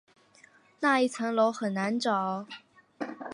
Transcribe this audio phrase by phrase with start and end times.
[0.79, 2.47] 那一层楼很难找